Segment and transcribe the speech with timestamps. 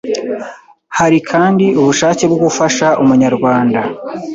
[0.97, 3.79] Hari kandi ubushake bwo gufasha Umunyarwanda